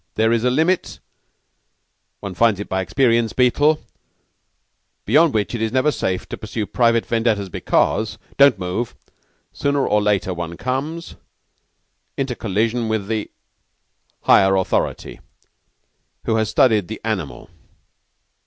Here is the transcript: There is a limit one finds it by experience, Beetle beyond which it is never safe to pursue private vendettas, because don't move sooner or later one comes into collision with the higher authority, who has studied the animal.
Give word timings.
There 0.15 0.31
is 0.31 0.43
a 0.43 0.49
limit 0.49 0.97
one 2.21 2.33
finds 2.33 2.59
it 2.59 2.67
by 2.67 2.81
experience, 2.81 3.33
Beetle 3.33 3.83
beyond 5.05 5.35
which 5.35 5.53
it 5.53 5.61
is 5.61 5.71
never 5.71 5.91
safe 5.91 6.27
to 6.29 6.37
pursue 6.39 6.65
private 6.65 7.05
vendettas, 7.05 7.49
because 7.49 8.17
don't 8.35 8.57
move 8.57 8.95
sooner 9.53 9.85
or 9.87 10.01
later 10.01 10.33
one 10.33 10.57
comes 10.57 11.17
into 12.17 12.35
collision 12.35 12.87
with 12.89 13.07
the 13.09 13.29
higher 14.23 14.55
authority, 14.55 15.19
who 16.25 16.37
has 16.37 16.49
studied 16.49 16.87
the 16.87 16.99
animal. 17.03 17.51